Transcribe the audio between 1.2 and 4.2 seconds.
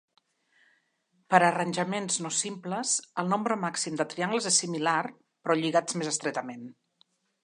Per a arranjaments no simples, el nombre màxim de